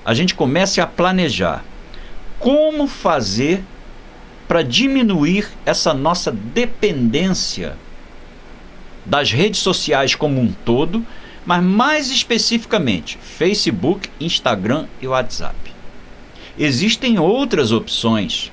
a 0.04 0.12
gente 0.12 0.34
comece 0.34 0.80
a 0.80 0.87
planejar 0.87 1.64
como 2.38 2.87
fazer 2.87 3.62
para 4.46 4.62
diminuir 4.62 5.49
essa 5.64 5.94
nossa 5.94 6.30
dependência 6.30 7.76
das 9.06 9.32
redes 9.32 9.61
sociais 9.61 10.14
como 10.14 10.40
um 10.40 10.52
todo, 10.52 11.06
mas 11.46 11.62
mais 11.62 12.11
especificamente 12.11 13.16
Facebook, 13.18 14.11
Instagram 14.20 14.87
e 15.00 15.06
WhatsApp. 15.06 15.56
Existem 16.58 17.18
outras 17.18 17.72
opções. 17.72 18.52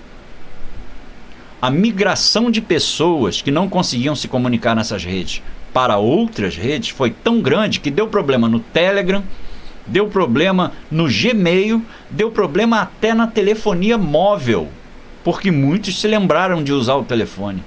A 1.61 1.69
migração 1.69 2.49
de 2.49 2.61
pessoas 2.61 3.41
que 3.41 3.51
não 3.51 3.67
conseguiam 3.67 4.15
se 4.15 4.29
comunicar 4.29 4.73
nessas 4.73 5.03
redes 5.03 5.41
para 5.73 5.97
outras 5.97 6.55
redes 6.55 6.89
foi 6.89 7.11
tão 7.11 7.41
grande 7.41 7.81
que 7.81 7.91
deu 7.91 8.07
problema 8.07 8.47
no 8.47 8.59
Telegram, 8.59 9.21
deu 9.85 10.07
problema 10.07 10.71
no 10.89 11.07
Gmail, 11.07 11.81
deu 12.09 12.31
problema 12.31 12.81
até 12.81 13.13
na 13.13 13.27
telefonia 13.27 13.97
móvel, 13.97 14.69
porque 15.23 15.51
muitos 15.51 15.99
se 15.99 16.07
lembraram 16.07 16.63
de 16.63 16.71
usar 16.71 16.95
o 16.95 17.03
telefone. 17.03 17.61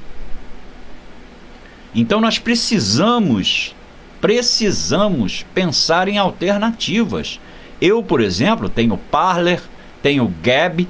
Então 1.94 2.18
nós 2.18 2.38
precisamos, 2.38 3.74
precisamos 4.22 5.44
pensar 5.54 6.08
em 6.08 6.16
alternativas. 6.16 7.38
Eu, 7.78 8.02
por 8.02 8.22
exemplo, 8.22 8.70
tenho 8.70 8.96
Parler, 8.96 9.60
tenho 10.02 10.32
Gab, 10.42 10.88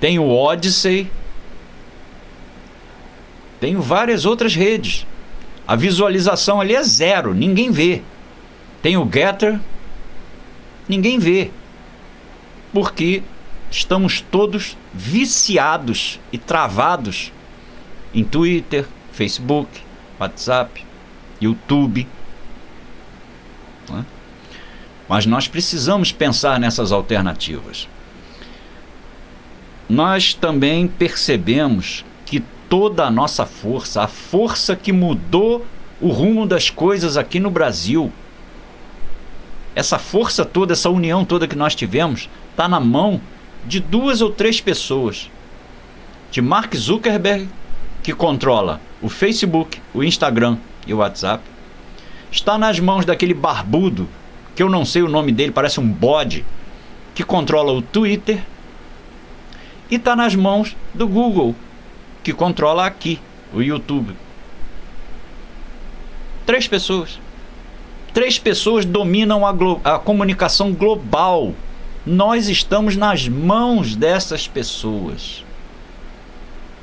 tenho 0.00 0.28
Odyssey, 0.28 1.08
tenho 3.60 3.80
várias 3.82 4.24
outras 4.24 4.54
redes. 4.54 5.06
A 5.66 5.76
visualização 5.76 6.60
ali 6.60 6.74
é 6.74 6.82
zero, 6.82 7.34
ninguém 7.34 7.70
vê. 7.70 8.02
Tenho 8.80 9.08
Getter, 9.12 9.58
ninguém 10.88 11.18
vê. 11.18 11.50
Porque 12.72 13.22
estamos 13.70 14.20
todos 14.20 14.76
viciados 14.94 16.18
e 16.32 16.38
travados 16.38 17.32
em 18.14 18.24
Twitter, 18.24 18.86
Facebook, 19.12 19.68
WhatsApp, 20.18 20.84
YouTube. 21.40 22.06
Né? 23.90 24.04
Mas 25.08 25.26
nós 25.26 25.48
precisamos 25.48 26.12
pensar 26.12 26.58
nessas 26.60 26.92
alternativas. 26.92 27.88
Nós 29.88 30.34
também 30.34 30.86
percebemos 30.86 32.04
toda 32.68 33.04
a 33.04 33.10
nossa 33.10 33.46
força, 33.46 34.02
a 34.02 34.06
força 34.06 34.76
que 34.76 34.92
mudou 34.92 35.64
o 36.00 36.08
rumo 36.08 36.46
das 36.46 36.70
coisas 36.70 37.16
aqui 37.16 37.40
no 37.40 37.50
Brasil, 37.50 38.12
essa 39.74 39.98
força 39.98 40.44
toda, 40.44 40.72
essa 40.72 40.90
união 40.90 41.24
toda 41.24 41.48
que 41.48 41.56
nós 41.56 41.74
tivemos, 41.74 42.28
está 42.50 42.68
na 42.68 42.80
mão 42.80 43.20
de 43.64 43.80
duas 43.80 44.20
ou 44.20 44.30
três 44.30 44.60
pessoas. 44.60 45.30
De 46.30 46.42
Mark 46.42 46.74
Zuckerberg, 46.74 47.48
que 48.02 48.12
controla 48.12 48.80
o 49.00 49.08
Facebook, 49.08 49.80
o 49.94 50.02
Instagram 50.02 50.58
e 50.86 50.92
o 50.92 50.98
WhatsApp, 50.98 51.42
está 52.30 52.58
nas 52.58 52.78
mãos 52.78 53.04
daquele 53.04 53.34
barbudo, 53.34 54.08
que 54.54 54.62
eu 54.62 54.68
não 54.68 54.84
sei 54.84 55.02
o 55.02 55.08
nome 55.08 55.32
dele, 55.32 55.52
parece 55.52 55.80
um 55.80 55.88
bode, 55.88 56.44
que 57.14 57.22
controla 57.22 57.72
o 57.72 57.80
Twitter, 57.80 58.42
e 59.90 59.94
está 59.94 60.14
nas 60.14 60.34
mãos 60.34 60.76
do 60.92 61.06
Google, 61.06 61.54
que 62.28 62.34
controla 62.34 62.84
aqui, 62.84 63.18
o 63.54 63.62
YouTube. 63.62 64.14
Três 66.44 66.68
pessoas. 66.68 67.18
Três 68.12 68.38
pessoas 68.38 68.84
dominam 68.84 69.46
a, 69.46 69.54
a 69.94 69.98
comunicação 69.98 70.74
global. 70.74 71.54
Nós 72.04 72.50
estamos 72.50 72.96
nas 72.96 73.26
mãos 73.26 73.96
dessas 73.96 74.46
pessoas. 74.46 75.42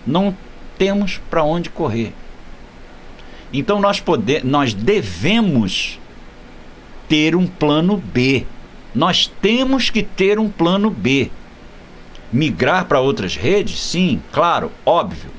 Não 0.06 0.36
temos 0.80 1.22
para 1.30 1.44
onde 1.44 1.70
correr. 1.70 2.12
Então 3.54 3.80
nós, 3.80 4.04
nós 4.44 4.74
devemos 4.74 6.00
ter 7.08 7.36
um 7.36 7.46
plano 7.46 7.98
B. 7.98 8.48
Nós 8.96 9.32
temos 9.42 9.92
que 9.92 10.02
ter 10.02 10.40
um 10.40 10.50
plano 10.50 10.90
B. 10.90 11.30
Migrar 12.32 12.86
para 12.86 13.00
outras 13.00 13.36
redes? 13.36 13.80
Sim, 13.82 14.22
claro, 14.32 14.72
óbvio. 14.86 15.32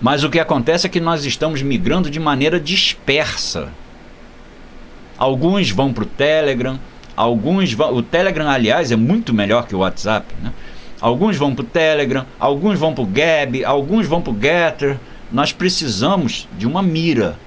Mas 0.00 0.24
o 0.24 0.30
que 0.30 0.38
acontece 0.38 0.86
é 0.86 0.90
que 0.90 1.00
nós 1.00 1.24
estamos 1.24 1.62
migrando 1.62 2.10
de 2.10 2.20
maneira 2.20 2.60
dispersa. 2.60 3.68
Alguns 5.16 5.70
vão 5.70 5.92
para 5.92 6.04
o 6.04 6.06
Telegram, 6.06 6.78
alguns 7.16 7.72
vão. 7.72 7.94
O 7.94 8.02
Telegram, 8.02 8.48
aliás, 8.48 8.92
é 8.92 8.96
muito 8.96 9.32
melhor 9.32 9.66
que 9.66 9.74
o 9.74 9.78
WhatsApp. 9.78 10.26
Né? 10.42 10.52
Alguns 11.00 11.36
vão 11.36 11.54
para 11.54 11.62
o 11.62 11.66
Telegram, 11.66 12.26
alguns 12.38 12.78
vão 12.78 12.94
para 12.94 13.04
o 13.04 13.06
Gab, 13.06 13.64
alguns 13.64 14.06
vão 14.06 14.20
para 14.20 14.32
o 14.32 14.40
Getter. 14.40 14.98
Nós 15.32 15.52
precisamos 15.52 16.46
de 16.58 16.66
uma 16.66 16.82
mira. 16.82 17.38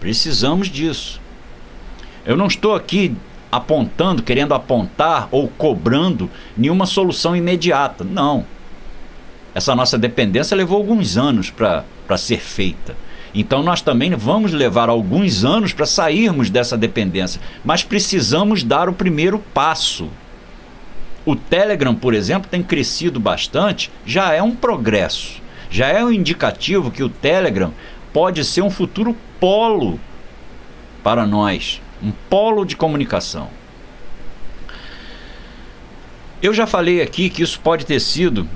Precisamos 0.00 0.68
disso. 0.68 1.20
Eu 2.24 2.36
não 2.36 2.46
estou 2.46 2.74
aqui 2.74 3.14
apontando, 3.52 4.22
querendo 4.22 4.54
apontar 4.54 5.28
ou 5.30 5.46
cobrando 5.46 6.30
nenhuma 6.56 6.86
solução 6.86 7.36
imediata. 7.36 8.02
Não. 8.02 8.46
Essa 9.54 9.76
nossa 9.76 9.98
dependência 9.98 10.56
levou 10.56 10.78
alguns 10.78 11.18
anos 11.18 11.50
para 11.50 12.16
ser 12.16 12.40
feita. 12.40 12.96
Então 13.34 13.62
nós 13.62 13.82
também 13.82 14.14
vamos 14.14 14.52
levar 14.52 14.88
alguns 14.88 15.44
anos 15.44 15.72
para 15.72 15.84
sairmos 15.84 16.48
dessa 16.48 16.76
dependência, 16.76 17.40
mas 17.62 17.82
precisamos 17.82 18.62
dar 18.62 18.88
o 18.88 18.94
primeiro 18.94 19.38
passo. 19.38 20.08
O 21.24 21.36
Telegram, 21.36 21.94
por 21.94 22.14
exemplo, 22.14 22.50
tem 22.50 22.62
crescido 22.62 23.20
bastante, 23.20 23.90
já 24.04 24.32
é 24.32 24.42
um 24.42 24.54
progresso, 24.54 25.40
já 25.70 25.86
é 25.88 26.04
um 26.04 26.10
indicativo 26.10 26.90
que 26.90 27.02
o 27.02 27.08
Telegram 27.08 27.72
pode 28.12 28.44
ser 28.44 28.62
um 28.62 28.70
futuro 28.70 29.16
polo 29.38 30.00
para 31.02 31.26
nós, 31.26 31.80
um 32.02 32.10
polo 32.28 32.64
de 32.64 32.76
comunicação. 32.76 33.48
Eu 36.42 36.52
já 36.52 36.66
falei 36.66 37.00
aqui 37.00 37.30
que 37.30 37.42
isso 37.42 37.60
pode 37.60 37.86
ter 37.86 38.00
sido 38.00 38.48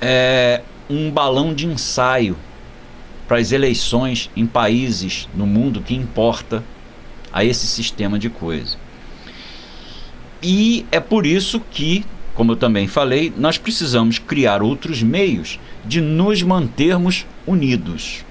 é, 0.00 0.62
um 0.88 1.10
balão 1.10 1.52
de 1.52 1.66
ensaio 1.66 2.36
para 3.26 3.38
as 3.38 3.50
eleições 3.50 4.30
em 4.36 4.46
países 4.46 5.28
no 5.34 5.46
mundo 5.46 5.80
que 5.80 5.94
importa 5.94 6.62
a 7.32 7.44
esse 7.44 7.66
sistema 7.66 8.18
de 8.18 8.30
coisa. 8.30 8.76
E 10.40 10.86
é 10.92 11.00
por 11.00 11.26
isso 11.26 11.60
que, 11.70 12.04
como 12.34 12.52
eu 12.52 12.56
também 12.56 12.86
falei, 12.86 13.32
nós 13.36 13.58
precisamos 13.58 14.18
criar 14.18 14.62
outros 14.62 15.02
meios 15.02 15.58
de 15.84 16.00
nos 16.00 16.42
mantermos 16.42 17.26
unidos. 17.46 18.24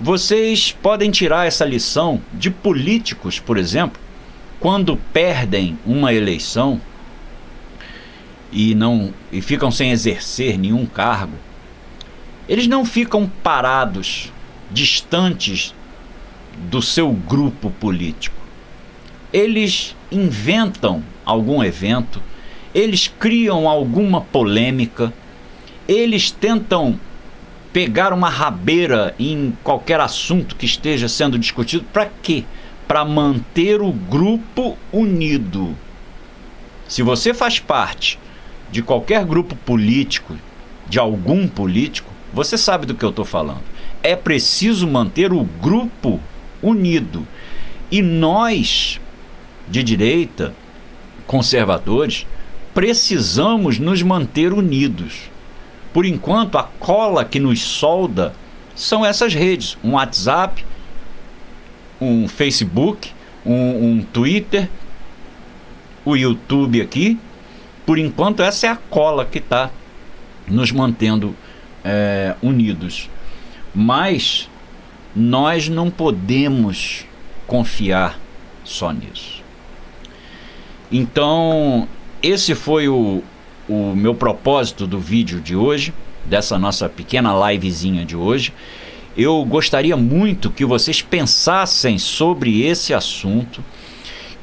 Vocês 0.00 0.70
podem 0.70 1.10
tirar 1.10 1.48
essa 1.48 1.64
lição 1.64 2.22
de 2.32 2.50
políticos, 2.50 3.40
por 3.40 3.58
exemplo, 3.58 4.00
quando 4.60 4.96
perdem 5.12 5.76
uma 5.84 6.14
eleição 6.14 6.80
e 8.52 8.76
não 8.76 9.12
e 9.32 9.42
ficam 9.42 9.72
sem 9.72 9.90
exercer 9.90 10.56
nenhum 10.56 10.86
cargo, 10.86 11.34
eles 12.48 12.68
não 12.68 12.84
ficam 12.84 13.28
parados, 13.42 14.32
distantes 14.70 15.74
do 16.70 16.80
seu 16.80 17.10
grupo 17.10 17.68
político. 17.68 18.36
Eles 19.32 19.96
inventam 20.12 21.02
algum 21.24 21.62
evento, 21.62 22.22
eles 22.72 23.08
criam 23.08 23.68
alguma 23.68 24.20
polêmica, 24.20 25.12
eles 25.88 26.30
tentam 26.30 27.00
pegar 27.78 28.12
uma 28.12 28.28
rabeira 28.28 29.14
em 29.20 29.56
qualquer 29.62 30.00
assunto 30.00 30.56
que 30.56 30.66
esteja 30.66 31.08
sendo 31.08 31.38
discutido. 31.38 31.84
Para 31.92 32.10
quê? 32.20 32.42
Para 32.88 33.04
manter 33.04 33.80
o 33.80 33.92
grupo 33.92 34.76
unido. 34.92 35.76
Se 36.88 37.04
você 37.04 37.32
faz 37.32 37.60
parte 37.60 38.18
de 38.72 38.82
qualquer 38.82 39.24
grupo 39.24 39.54
político, 39.54 40.36
de 40.88 40.98
algum 40.98 41.46
político, 41.46 42.12
você 42.34 42.58
sabe 42.58 42.84
do 42.84 42.96
que 42.96 43.04
eu 43.04 43.10
estou 43.10 43.24
falando. 43.24 43.62
É 44.02 44.16
preciso 44.16 44.88
manter 44.88 45.32
o 45.32 45.44
grupo 45.44 46.18
unido. 46.60 47.24
E 47.92 48.02
nós, 48.02 49.00
de 49.68 49.84
direita, 49.84 50.52
conservadores, 51.28 52.26
precisamos 52.74 53.78
nos 53.78 54.02
manter 54.02 54.52
unidos. 54.52 55.30
Por 55.92 56.04
enquanto, 56.04 56.58
a 56.58 56.62
cola 56.62 57.24
que 57.24 57.40
nos 57.40 57.60
solda 57.60 58.34
são 58.74 59.04
essas 59.04 59.34
redes: 59.34 59.76
um 59.82 59.92
WhatsApp, 59.92 60.64
um 62.00 62.28
Facebook, 62.28 63.12
um, 63.44 63.92
um 63.92 64.02
Twitter, 64.02 64.68
o 66.04 66.16
YouTube 66.16 66.80
aqui. 66.80 67.18
Por 67.86 67.98
enquanto, 67.98 68.42
essa 68.42 68.66
é 68.66 68.70
a 68.70 68.76
cola 68.76 69.24
que 69.24 69.38
está 69.38 69.70
nos 70.46 70.70
mantendo 70.70 71.34
é, 71.84 72.34
unidos. 72.42 73.08
Mas 73.74 74.48
nós 75.14 75.68
não 75.68 75.90
podemos 75.90 77.06
confiar 77.46 78.18
só 78.64 78.92
nisso. 78.92 79.42
Então, 80.92 81.88
esse 82.22 82.54
foi 82.54 82.88
o, 82.88 83.22
o 83.68 83.94
meu 83.94 84.14
propósito 84.14 84.86
do 84.86 84.98
vídeo 84.98 85.40
de 85.40 85.54
hoje, 85.54 85.92
dessa 86.24 86.58
nossa 86.58 86.88
pequena 86.88 87.32
livezinha 87.50 88.04
de 88.04 88.16
hoje. 88.16 88.52
Eu 89.16 89.44
gostaria 89.44 89.96
muito 89.96 90.50
que 90.50 90.64
vocês 90.64 91.02
pensassem 91.02 91.98
sobre 91.98 92.62
esse 92.62 92.94
assunto, 92.94 93.62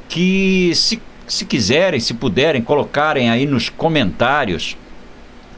que 0.08 0.72
se, 0.76 1.02
se 1.28 1.46
quiserem, 1.46 2.00
se 2.00 2.14
puderem, 2.14 2.62
colocarem 2.62 3.30
aí 3.30 3.46
nos 3.46 3.70
comentários 3.70 4.78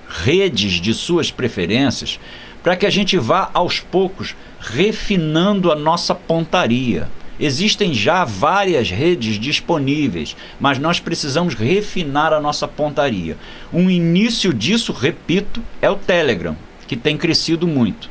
redes 0.08 0.73
de 0.73 0.93
suas 0.93 1.32
preferências, 1.32 2.19
para 2.63 2.75
que 2.75 2.86
a 2.86 2.89
gente 2.89 3.17
vá 3.17 3.49
aos 3.53 3.80
poucos 3.80 4.36
refinando 4.60 5.71
a 5.71 5.75
nossa 5.75 6.15
pontaria. 6.15 7.10
Existem 7.39 7.93
já 7.93 8.26
várias 8.26 8.89
redes 8.89 9.39
disponíveis, 9.39 10.36
mas 10.60 10.80
nós 10.80 11.00
precisamos 11.00 11.54
refinar 11.54 12.34
a 12.34 12.41
nossa 12.41 12.67
pontaria. 12.67 13.38
Um 13.71 13.89
início 13.89 14.54
disso, 14.54 14.91
repito, 14.91 15.62
é 15.82 15.89
o 15.89 15.95
Telegram, 15.95 16.58
que 16.88 16.95
tem 16.95 17.15
crescido 17.15 17.67
muito. 17.67 18.10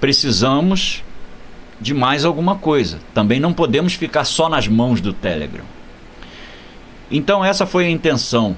Precisamos 0.00 1.02
de 1.80 1.92
mais 1.92 2.24
alguma 2.24 2.56
coisa. 2.56 3.00
Também 3.12 3.40
não 3.40 3.52
podemos 3.52 3.94
ficar 3.94 4.24
só 4.24 4.48
nas 4.48 4.68
mãos 4.68 5.00
do 5.00 5.12
Telegram. 5.12 5.64
Então, 7.10 7.44
essa 7.44 7.66
foi 7.66 7.86
a 7.86 7.90
intenção 7.90 8.56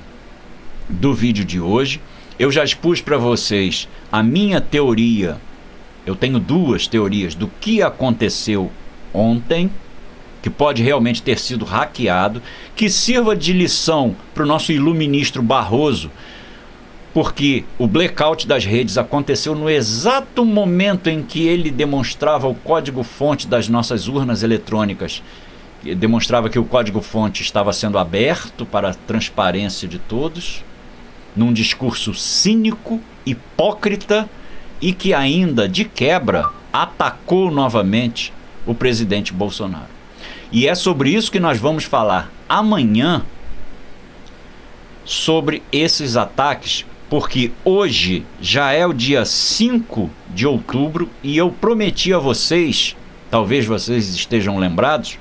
do 0.89 1.15
vídeo 1.15 1.45
de 1.45 1.59
hoje. 1.59 2.03
Eu 2.39 2.53
já 2.53 2.63
expus 2.63 3.01
para 3.01 3.17
vocês 3.17 3.89
a 4.11 4.23
minha 4.23 4.61
teoria. 4.61 5.39
Eu 6.05 6.15
tenho 6.15 6.39
duas 6.39 6.87
teorias 6.87 7.35
do 7.35 7.49
que 7.61 7.81
aconteceu 7.81 8.71
ontem, 9.13 9.71
que 10.43 10.51
pode 10.51 10.83
realmente 10.83 11.23
ter 11.23 11.39
sido 11.39 11.65
hackeado, 11.65 12.43
que 12.75 12.91
sirva 12.91 13.37
de 13.37 13.53
lição 13.53 14.17
para 14.35 14.43
o 14.43 14.47
nosso 14.47 14.73
iluministro 14.73 15.43
Barroso, 15.43 16.11
porque 17.15 17.65
o 17.79 17.87
blackout 17.87 18.47
das 18.47 18.65
redes 18.65 18.99
aconteceu 18.99 19.55
no 19.55 19.69
exato 19.71 20.45
momento 20.45 21.09
em 21.09 21.23
que 21.23 21.47
ele 21.47 21.71
demonstrava 21.71 22.49
o 22.49 22.55
código-fonte 22.55 23.47
das 23.47 23.69
nossas 23.69 24.09
urnas 24.09 24.43
eletrônicas. 24.43 25.23
Demonstrava 25.83 26.49
que 26.49 26.59
o 26.59 26.65
código-fonte 26.65 27.43
estava 27.43 27.73
sendo 27.73 27.99
aberto 27.99 28.65
para 28.65 28.91
a 28.91 28.95
transparência 28.95 29.87
de 29.87 29.99
todos 29.99 30.65
num 31.37 31.53
discurso 31.53 32.15
cínico, 32.15 33.01
hipócrita 33.25 34.29
e 34.81 34.93
que 34.93 35.15
ainda, 35.15 35.69
de 35.69 35.85
quebra, 35.85 36.49
atacou 36.73 37.51
novamente 37.51 38.33
o 38.67 38.75
presidente 38.75 39.33
Bolsonaro. 39.33 39.91
E 40.51 40.67
é 40.67 40.75
sobre 40.75 41.11
isso 41.11 41.33
que 41.33 41.41
nós 41.41 41.59
vamos 41.59 41.85
falar 41.85 42.31
amanhã 42.49 43.23
sobre 45.05 45.63
esses 45.73 46.17
ataques, 46.17 46.85
porque 47.09 47.53
hoje 47.65 48.25
já 48.41 48.73
é 48.73 48.87
o 48.87 48.93
dia 48.93 49.25
5 49.25 50.11
de 50.31 50.47
outubro 50.47 51.09
e 51.23 51.37
eu 51.37 51.51
prometi 51.51 52.13
a 52.13 52.19
vocês 52.19 52.97
talvez 53.33 53.65
vocês 53.65 54.11
estejam 54.11 54.59
lembrados, 54.59 55.19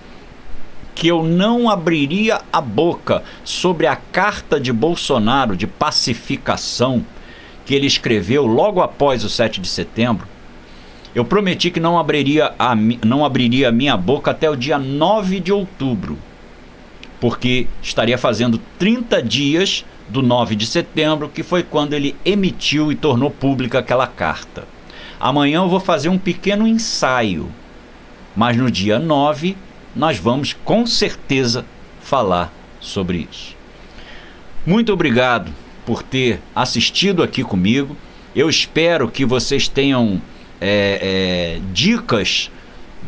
que 0.94 1.08
eu 1.08 1.24
não 1.24 1.70
abriria 1.70 2.42
a 2.52 2.60
boca 2.60 3.24
sobre 3.46 3.88
a 3.88 3.96
carta 3.96 4.60
de 4.60 4.74
Bolsonaro 4.74 5.56
de 5.56 5.66
pacificação 5.66 7.06
que 7.66 7.74
ele 7.74 7.88
escreveu 7.88 8.46
logo 8.46 8.82
após 8.82 9.24
o 9.24 9.30
7 9.30 9.62
de 9.62 9.70
setembro. 9.70 10.28
Eu 11.14 11.26
prometi 11.26 11.70
que 11.70 11.80
não 11.80 12.00
abriria 12.00 12.54
a, 12.58 12.74
não 12.76 13.26
abriria 13.26 13.70
a 13.70 13.72
minha 13.72 13.98
boca 13.98 14.32
até 14.32 14.50
o 14.50 14.56
dia 14.56 14.80
9 14.80 15.40
de 15.40 15.52
outubro, 15.52 16.18
porque 17.20 17.68
estaria 17.82 18.18
fazendo 18.18 18.60
30 18.80 19.22
dias 19.22 19.86
do 20.08 20.22
9 20.22 20.56
de 20.56 20.66
setembro, 20.66 21.30
que 21.30 21.44
foi 21.44 21.64
quando 21.64 21.94
ele 21.94 22.16
emitiu 22.24 22.92
e 22.92 22.96
tornou 22.96 23.30
pública 23.30 23.80
aquela 23.80 24.08
carta. 24.08 24.66
Amanhã 25.20 25.58
eu 25.58 25.70
vou 25.70 25.80
fazer 25.80 26.10
um 26.10 26.18
pequeno 26.18 26.66
ensaio, 26.66 27.52
mas 28.36 28.56
no 28.58 28.72
dia 28.72 28.98
9 28.98 29.56
nós 29.96 30.18
vamos 30.18 30.54
com 30.54 30.86
certeza 30.86 31.66
falar 32.02 32.54
sobre 32.80 33.28
isso. 33.30 33.56
Muito 34.66 34.94
obrigado 34.94 35.52
por 35.86 36.04
ter 36.04 36.40
assistido 36.56 37.22
aqui 37.22 37.44
comigo. 37.44 37.96
Eu 38.36 38.50
espero 38.50 39.10
que 39.10 39.26
vocês 39.26 39.68
tenham 39.68 40.22
é, 40.62 41.58
é, 41.58 41.62
dicas 41.74 42.50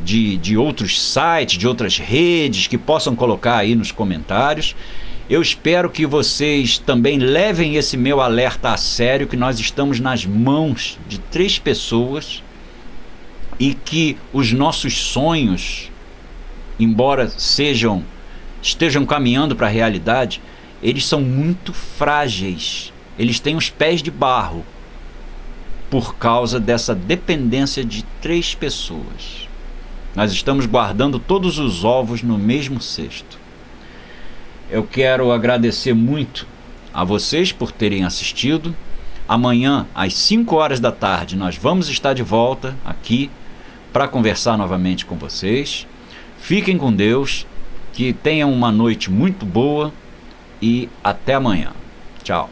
de, 0.03 0.37
de 0.37 0.57
outros 0.57 0.99
sites, 0.99 1.57
de 1.57 1.67
outras 1.67 1.97
redes 1.97 2.67
que 2.67 2.77
possam 2.77 3.15
colocar 3.15 3.57
aí 3.57 3.75
nos 3.75 3.91
comentários. 3.91 4.75
Eu 5.29 5.41
espero 5.41 5.89
que 5.89 6.05
vocês 6.05 6.77
também 6.77 7.17
levem 7.17 7.75
esse 7.75 7.95
meu 7.95 8.19
alerta 8.19 8.71
a 8.71 8.77
sério, 8.77 9.27
que 9.27 9.37
nós 9.37 9.59
estamos 9.59 9.99
nas 9.99 10.25
mãos 10.25 10.99
de 11.07 11.19
três 11.19 11.57
pessoas 11.57 12.43
e 13.59 13.73
que 13.73 14.17
os 14.33 14.51
nossos 14.51 14.97
sonhos 14.97 15.91
embora 16.79 17.29
sejam 17.29 18.03
estejam 18.61 19.05
caminhando 19.05 19.55
para 19.55 19.67
a 19.67 19.69
realidade, 19.69 20.41
eles 20.81 21.05
são 21.05 21.19
muito 21.21 21.73
frágeis. 21.73 22.93
Eles 23.19 23.39
têm 23.39 23.57
os 23.57 23.69
pés 23.69 24.01
de 24.01 24.09
barro 24.09 24.65
por 25.93 26.15
causa 26.15 26.59
dessa 26.59 26.95
dependência 26.95 27.85
de 27.85 28.01
três 28.19 28.55
pessoas. 28.55 29.47
Nós 30.15 30.31
estamos 30.31 30.65
guardando 30.65 31.19
todos 31.19 31.59
os 31.59 31.83
ovos 31.83 32.23
no 32.23 32.35
mesmo 32.35 32.81
cesto. 32.81 33.37
Eu 34.71 34.81
quero 34.81 35.31
agradecer 35.31 35.93
muito 35.93 36.47
a 36.91 37.03
vocês 37.03 37.51
por 37.51 37.71
terem 37.71 38.05
assistido. 38.05 38.75
Amanhã, 39.27 39.85
às 39.93 40.15
5 40.15 40.55
horas 40.55 40.79
da 40.79 40.91
tarde, 40.91 41.35
nós 41.35 41.57
vamos 41.57 41.87
estar 41.87 42.15
de 42.15 42.23
volta 42.23 42.75
aqui 42.83 43.29
para 43.93 44.07
conversar 44.07 44.57
novamente 44.57 45.05
com 45.05 45.15
vocês. 45.15 45.85
Fiquem 46.39 46.75
com 46.75 46.91
Deus, 46.91 47.45
que 47.93 48.13
tenham 48.13 48.51
uma 48.51 48.71
noite 48.71 49.11
muito 49.11 49.45
boa 49.45 49.93
e 50.59 50.89
até 51.03 51.35
amanhã. 51.35 51.71
Tchau. 52.23 52.49